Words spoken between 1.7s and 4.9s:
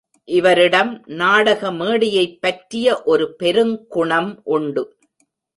மேடையைப் பற்றிய ஒரு பெருங்குணம் உண்டு.